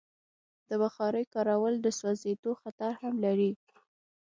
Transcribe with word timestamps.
د 0.69 0.71
بخارۍ 0.81 1.25
کارول 1.33 1.73
د 1.81 1.87
سوځېدو 1.99 2.51
خطر 2.61 2.91
هم 3.01 3.13
لري. 3.25 3.51